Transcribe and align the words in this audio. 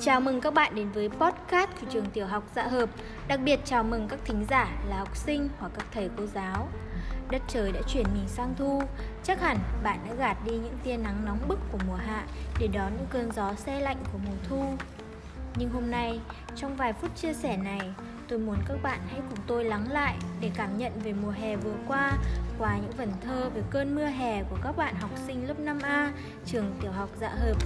Chào 0.00 0.20
mừng 0.20 0.40
các 0.40 0.54
bạn 0.54 0.74
đến 0.74 0.90
với 0.92 1.08
podcast 1.08 1.70
của 1.80 1.86
trường 1.92 2.06
tiểu 2.06 2.26
học 2.26 2.44
Dạ 2.54 2.62
Hợp. 2.62 2.90
Đặc 3.28 3.40
biệt 3.44 3.60
chào 3.64 3.82
mừng 3.84 4.08
các 4.08 4.18
thính 4.24 4.46
giả 4.50 4.68
là 4.88 4.98
học 4.98 5.16
sinh 5.16 5.48
hoặc 5.58 5.72
các 5.76 5.86
thầy 5.92 6.10
cô 6.16 6.26
giáo. 6.26 6.68
Đất 7.30 7.42
trời 7.48 7.72
đã 7.72 7.80
chuyển 7.88 8.04
mình 8.14 8.28
sang 8.28 8.54
thu. 8.58 8.82
Chắc 9.24 9.40
hẳn 9.40 9.58
bạn 9.82 9.98
đã 10.08 10.14
gạt 10.14 10.36
đi 10.44 10.52
những 10.52 10.78
tia 10.84 10.96
nắng 10.96 11.24
nóng 11.24 11.38
bức 11.48 11.58
của 11.72 11.78
mùa 11.86 11.94
hạ 11.94 12.26
Để 12.60 12.66
đón 12.66 12.92
những 12.96 13.06
cơn 13.10 13.32
gió 13.32 13.54
se 13.54 13.80
lạnh 13.80 13.98
của 14.12 14.18
mùa 14.26 14.36
thu. 14.48 14.64
Nhưng 15.56 15.70
hôm 15.70 15.90
nay, 15.90 16.20
trong 16.56 16.76
vài 16.76 16.92
phút 16.92 17.16
chia 17.16 17.32
sẻ 17.32 17.56
này 17.56 17.80
Tôi 18.28 18.38
muốn 18.38 18.56
các 18.68 18.82
bạn 18.82 18.98
hãy 19.10 19.20
cùng 19.30 19.38
tôi 19.46 19.64
lắng 19.64 19.92
lại 19.92 20.16
để 20.40 20.50
cảm 20.56 20.78
nhận 20.78 20.92
về 21.04 21.12
mùa 21.12 21.30
hè 21.30 21.56
vừa 21.56 21.74
qua 21.88 22.12
qua 22.58 22.76
những 22.76 22.96
vần 22.96 23.12
thơ 23.20 23.50
về 23.54 23.62
cơn 23.70 23.94
mưa 23.94 24.06
hè 24.06 24.42
của 24.42 24.56
các 24.62 24.76
bạn 24.76 24.94
học 24.94 25.10
sinh 25.26 25.48
lớp 25.48 25.54
5A 25.64 26.10
trường 26.46 26.74
tiểu 26.80 26.92
học 26.92 27.08
Dạ 27.20 27.28
Hợp. 27.28 27.56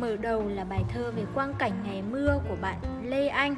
Mở 0.00 0.16
đầu 0.16 0.48
là 0.48 0.64
bài 0.64 0.84
thơ 0.88 1.10
về 1.16 1.24
quang 1.34 1.54
cảnh 1.58 1.72
ngày 1.84 2.02
mưa 2.02 2.38
của 2.48 2.56
bạn 2.60 2.78
Lê 3.02 3.28
Anh. 3.28 3.54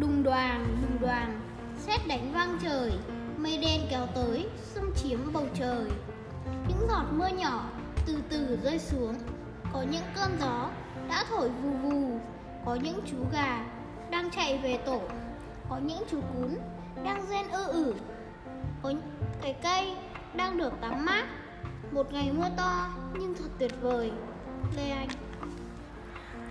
Đùng 0.00 0.22
đoàn, 0.22 0.76
đùng 0.82 1.00
đoàn, 1.00 1.40
xét 1.76 2.00
đánh 2.08 2.32
vang 2.32 2.58
trời, 2.62 2.92
mây 3.36 3.58
đen 3.58 3.80
kéo 3.90 4.06
tới, 4.14 4.48
xâm 4.62 4.94
chiếm 4.94 5.32
bầu 5.32 5.46
trời. 5.54 5.90
Những 6.68 6.88
giọt 6.88 7.04
mưa 7.12 7.28
nhỏ 7.28 7.70
từ 8.06 8.18
từ 8.28 8.58
rơi 8.62 8.78
xuống, 8.78 9.14
có 9.72 9.82
những 9.82 10.04
cơn 10.14 10.30
gió 10.40 10.70
đã 11.08 11.24
thổi 11.28 11.48
vù 11.48 11.70
vù, 11.70 12.20
có 12.64 12.74
những 12.74 13.00
chú 13.06 13.16
gà 13.32 13.66
đang 14.10 14.30
chạy 14.30 14.58
về 14.58 14.78
tổ, 14.86 15.00
có 15.70 15.78
những 15.78 16.02
chú 16.10 16.20
cún 16.20 16.54
đang 17.04 17.26
rên 17.26 17.48
ư 17.48 17.64
ử, 17.64 17.94
có 18.82 18.92
cái 19.42 19.56
cây 19.62 19.96
đang 20.34 20.58
được 20.58 20.72
tắm 20.80 21.04
mát. 21.04 21.24
Một 21.90 22.12
ngày 22.12 22.32
mưa 22.32 22.48
to 22.56 22.88
nhưng 23.18 23.34
thật 23.34 23.48
tuyệt 23.58 23.72
vời. 23.80 24.12
Lê 24.76 24.90
Anh 24.90 25.08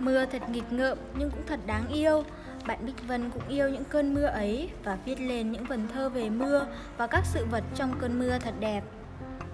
Mưa 0.00 0.26
thật 0.26 0.48
nghịch 0.48 0.72
ngợm 0.72 0.98
nhưng 1.18 1.30
cũng 1.30 1.46
thật 1.46 1.60
đáng 1.66 1.88
yêu. 1.88 2.24
Bạn 2.66 2.86
Bích 2.86 3.08
Vân 3.08 3.30
cũng 3.30 3.48
yêu 3.48 3.68
những 3.68 3.84
cơn 3.84 4.14
mưa 4.14 4.24
ấy 4.24 4.70
và 4.84 4.98
viết 5.04 5.20
lên 5.20 5.52
những 5.52 5.64
vần 5.64 5.88
thơ 5.94 6.08
về 6.08 6.30
mưa 6.30 6.66
và 6.96 7.06
các 7.06 7.24
sự 7.24 7.46
vật 7.50 7.64
trong 7.74 7.98
cơn 8.00 8.18
mưa 8.18 8.38
thật 8.38 8.54
đẹp. 8.60 8.84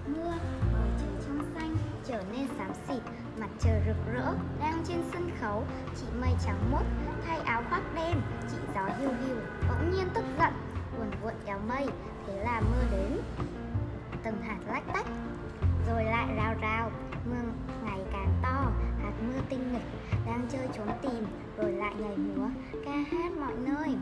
Mưa, 0.07 0.33
bầu 0.73 0.87
trời 0.99 1.25
trong 1.27 1.45
xanh 1.55 1.77
trở 2.05 2.23
nên 2.31 2.47
xám 2.57 2.71
xịt, 2.87 3.03
mặt 3.37 3.49
trời 3.59 3.81
rực 3.87 4.13
rỡ 4.13 4.25
đang 4.59 4.83
trên 4.87 4.97
sân 5.13 5.31
khấu, 5.41 5.63
chị 5.95 6.05
mây 6.21 6.31
trắng 6.45 6.71
mốt 6.71 6.81
thay 7.25 7.39
áo 7.39 7.63
khoác 7.69 7.81
đen, 7.95 8.21
chị 8.51 8.57
gió 8.75 8.89
hiu 8.99 9.09
hiu 9.25 9.35
bỗng 9.69 9.91
nhiên 9.91 10.07
tức 10.13 10.23
giận, 10.39 10.53
buồn 10.97 11.11
vụn 11.21 11.33
kéo 11.45 11.59
mây, 11.69 11.87
rồi 21.63 21.71
lại 21.71 21.93
nhảy 21.99 22.17
múa 22.17 22.47
ca 22.85 22.91
hát 22.91 23.31
mọi 23.39 23.53
nơi. 23.65 23.95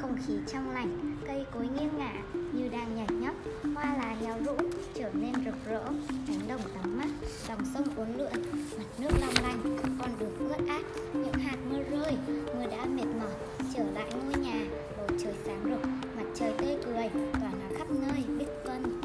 Không 0.00 0.16
khí 0.26 0.34
trong 0.52 0.70
lành 0.70 1.16
cây 1.26 1.46
cối 1.54 1.68
nghiêng 1.68 1.98
ngả 1.98 2.12
như 2.52 2.68
đang 2.68 2.96
nhảy 2.96 3.06
nhót. 3.10 3.34
Hoa 3.74 3.96
lá 3.96 4.14
héo 4.20 4.34
rũ 4.46 4.52
trở 4.94 5.10
nên 5.12 5.32
rực 5.44 5.54
rỡ 5.66 5.84
cánh 6.26 6.48
đồng 6.48 6.60
tắm 6.60 6.98
mát 6.98 7.08
dòng 7.48 7.58
sông 7.74 7.84
uốn 7.96 8.08
lượn 8.16 8.32
mặt 8.78 8.84
nước 8.98 9.10
long 9.20 9.34
lanh. 9.42 9.78
Còn 9.98 10.10
được 10.20 10.38
ướt 10.38 10.66
át 10.68 10.82
những 11.12 11.32
hạt 11.32 11.56
mưa 11.70 11.82
rơi 11.90 12.16
mưa 12.46 12.66
đã 12.70 12.84
mệt 12.84 13.06
mỏi. 13.20 13.32
Trở 13.74 13.82
lại 13.94 14.12
ngôi 14.24 14.44
nhà 14.44 14.66
bầu 14.96 15.06
trời 15.24 15.34
sáng 15.44 15.64
rực 15.64 15.88
mặt 16.16 16.30
trời 16.34 16.52
tươi 16.58 16.76
cười 16.86 17.08
tỏa 17.32 17.50
nắng 17.50 17.74
khắp 17.78 17.86
nơi 17.90 18.24
bích 18.38 18.48
vân 18.64 19.00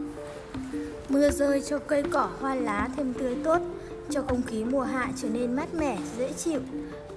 Mưa 1.10 1.32
rơi 1.32 1.62
cho 1.62 1.80
cây 1.80 2.04
cỏ 2.12 2.30
hoa 2.40 2.56
lá 2.56 2.90
thêm 2.98 3.14
tươi 3.14 3.36
tốt, 3.44 3.62
cho 4.10 4.22
không 4.28 4.42
khí 4.42 4.64
mùa 4.64 4.82
hạ 4.82 5.12
trở 5.16 5.30
nên 5.30 5.56
mát 5.56 5.74
mẻ, 5.74 5.98
dễ 6.18 6.34
chịu. 6.34 6.60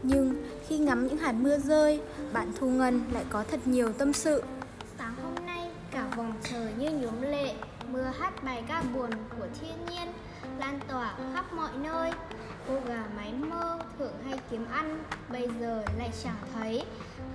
Nhưng 0.03 0.45
khi 0.67 0.79
ngắm 0.79 1.07
những 1.07 1.19
hạt 1.19 1.33
mưa 1.33 1.59
rơi, 1.59 2.01
bạn 2.33 2.53
Thu 2.59 2.71
Ngân 2.71 3.03
lại 3.13 3.25
có 3.31 3.45
thật 3.51 3.61
nhiều 3.65 3.93
tâm 3.93 4.13
sự. 4.13 4.43
Sáng 4.99 5.15
hôm 5.23 5.47
nay, 5.47 5.71
cả 5.91 6.05
vòng 6.17 6.33
trời 6.43 6.73
như 6.79 6.91
nhuốm 6.91 7.21
lệ, 7.21 7.55
mưa 7.91 8.13
hát 8.19 8.45
bài 8.45 8.65
ca 8.69 8.83
buồn 8.95 9.11
của 9.39 9.47
thiên 9.61 9.87
nhiên, 9.91 10.09
lan 10.59 10.81
tỏa 10.89 11.15
khắp 11.35 11.53
mọi 11.53 11.71
nơi. 11.83 12.13
Cô 12.69 12.75
gà 12.87 13.05
máy 13.17 13.33
mơ 13.33 13.79
thường 13.99 14.13
hay 14.25 14.39
kiếm 14.51 14.67
ăn, 14.71 15.05
bây 15.33 15.49
giờ 15.61 15.83
lại 15.99 16.11
chẳng 16.25 16.39
thấy. 16.55 16.85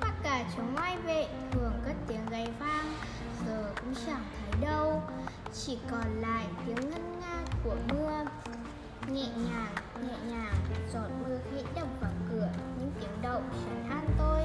hoặc 0.01 0.13
cả 0.23 0.45
chống 0.57 0.73
ngoài 0.75 0.97
vệ 1.05 1.27
thường 1.51 1.73
cất 1.85 1.95
tiếng 2.07 2.25
gáy 2.31 2.47
vang, 2.59 2.93
giờ 3.47 3.73
cũng 3.81 3.93
chẳng 4.07 4.25
thấy 4.37 4.61
đâu. 4.61 5.01
Chỉ 5.53 5.77
còn 5.91 6.21
lại 6.21 6.45
tiếng 6.65 6.89
ngân 6.89 7.19
nga 7.21 7.37
của 7.63 7.75
mưa 7.89 8.25
nhẹ 9.07 9.27
nhàng 9.35 9.75
nhẹ 10.07 10.33
nhàng 10.33 10.55
giọt 10.93 11.09
trấn 13.51 13.89
an 13.89 14.05
tôi. 14.17 14.39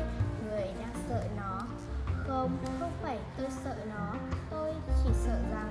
Người 0.44 0.66
đang 0.81 0.94
sợ 1.09 1.25
nó. 1.36 1.60
Không 2.26 2.59
không 2.81 2.92
phải 3.03 3.19
tôi 3.38 3.47
sợ 3.64 3.76
nó. 3.88 4.14
Tôi 4.50 4.75
chỉ 5.04 5.10
sợ 5.14 5.38
rằng 5.50 5.70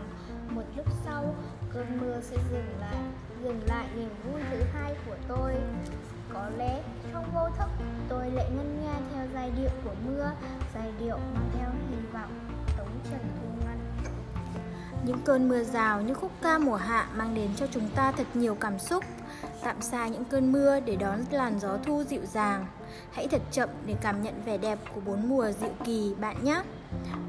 một 0.49 0.63
lúc 0.75 0.85
sau, 1.05 1.35
cơn 1.73 1.99
mưa 2.01 2.21
sẽ 2.21 2.37
dừng 2.51 2.79
lại 2.79 3.03
dừng 3.43 3.61
lại 3.67 3.87
niềm 3.95 4.09
vui 4.23 4.41
thứ 4.51 4.63
hai 4.73 4.95
của 5.05 5.15
tôi. 5.27 5.53
Có 6.33 6.49
lẽ 6.57 6.83
trong 7.13 7.31
vô 7.33 7.49
thức, 7.57 7.69
tôi 8.09 8.31
lại 8.31 8.49
ngân 8.55 8.83
nga 8.83 8.93
theo 9.13 9.25
giai 9.33 9.51
điệu 9.51 9.69
của 9.83 9.93
mưa, 10.05 10.31
giai 10.75 10.93
điệu 10.99 11.17
mang 11.17 11.49
theo 11.57 11.69
hy 11.89 12.07
vọng, 12.13 12.31
tống 12.77 12.99
trần 13.11 13.19
thu 13.19 13.65
ngân. 13.65 13.86
Những 15.05 15.21
cơn 15.25 15.49
mưa 15.49 15.63
rào 15.63 16.01
như 16.01 16.13
khúc 16.13 16.31
ca 16.41 16.57
mùa 16.57 16.75
hạ 16.75 17.07
mang 17.15 17.35
đến 17.35 17.49
cho 17.55 17.67
chúng 17.71 17.89
ta 17.95 18.11
thật 18.11 18.27
nhiều 18.33 18.55
cảm 18.55 18.79
xúc. 18.79 19.03
Tạm 19.63 19.81
xa 19.81 20.07
những 20.07 20.25
cơn 20.25 20.51
mưa 20.51 20.79
để 20.79 20.95
đón 20.95 21.19
làn 21.31 21.59
gió 21.59 21.77
thu 21.85 22.03
dịu 22.03 22.21
dàng. 22.25 22.65
Hãy 23.11 23.27
thật 23.27 23.41
chậm 23.51 23.69
để 23.85 23.95
cảm 24.01 24.23
nhận 24.23 24.33
vẻ 24.45 24.57
đẹp 24.57 24.79
của 24.95 25.01
bốn 25.05 25.29
mùa 25.29 25.51
dịu 25.51 25.69
kỳ, 25.85 26.15
bạn 26.19 26.43
nhé. 26.43 26.61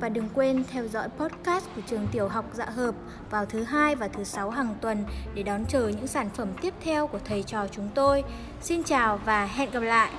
Và 0.01 0.09
đừng 0.09 0.29
quên 0.35 0.65
theo 0.71 0.89
dõi 0.89 1.09
podcast 1.19 1.65
của 1.77 1.83
trường 1.87 2.07
tiểu 2.13 2.29
học 2.29 2.45
Dạ 2.55 2.65
Hợp 2.65 2.95
vào 3.31 3.47
thứ 3.47 3.63
hai 3.63 3.95
và 3.95 4.09
thứ 4.09 4.25
sáu 4.25 4.51
hàng 4.51 4.75
tuần 4.81 5.05
để 5.35 5.43
đón 5.43 5.65
chờ 5.69 5.89
những 5.89 6.07
sản 6.07 6.31
phẩm 6.35 6.49
tiếp 6.61 6.75
theo 6.85 7.07
của 7.07 7.21
thầy 7.25 7.43
trò 7.43 7.67
chúng 7.71 7.89
tôi. 7.95 8.25
Xin 8.63 8.83
chào 8.83 9.19
và 9.25 9.47
hẹn 9.47 9.71
gặp 9.71 9.81
lại. 9.81 10.13